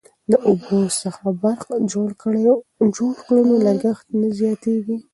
[0.29, 2.09] که اوبو څخه برق جوړ
[3.25, 4.97] کړو نو لګښت نه زیاتیږي.